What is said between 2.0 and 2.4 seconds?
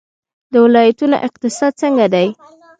دی؟